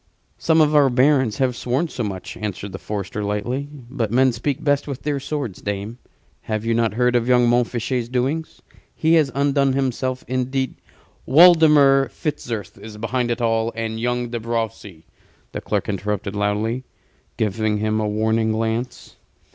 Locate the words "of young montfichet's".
7.15-8.09